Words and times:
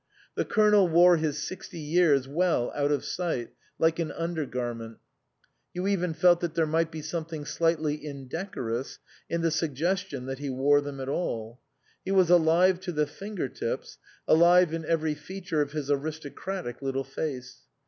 The 0.33 0.45
Colonel 0.45 0.87
wore 0.87 1.17
his 1.17 1.37
sixty 1.43 1.77
years 1.77 2.27
well 2.27 2.71
out 2.73 2.91
of 2.91 3.05
sight, 3.05 3.53
like 3.77 3.99
an 3.99 4.11
under 4.11 4.47
garment; 4.47 4.97
you 5.75 5.85
even 5.87 6.15
felt 6.15 6.39
that 6.39 6.55
there 6.55 6.65
might 6.65 6.89
be 6.91 7.03
something 7.03 7.45
slightly 7.45 8.03
indecorous 8.03 8.97
in 9.29 9.41
the 9.43 9.51
suggestion 9.51 10.25
that 10.25 10.39
he 10.39 10.49
wore 10.49 10.81
them 10.81 10.99
at 10.99 11.07
all. 11.07 11.59
He 12.03 12.09
was 12.09 12.31
alive 12.31 12.79
to 12.79 12.91
the 12.91 13.05
finger 13.05 13.47
tips, 13.47 13.99
alive 14.27 14.73
in 14.73 14.85
every 14.85 15.13
feature 15.13 15.61
of 15.61 15.73
his 15.73 15.91
aristo 15.91 16.29
cratic 16.31 16.81
little 16.81 17.03
face. 17.03 17.59